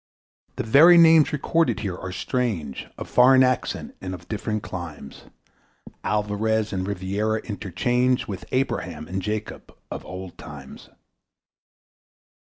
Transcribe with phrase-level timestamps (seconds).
[0.55, 5.25] The very names recorded here are strange, Of foreign accent, and of different climes;
[6.03, 10.89] Alvares and Rivera interchange With Abraham and Jacob of old times.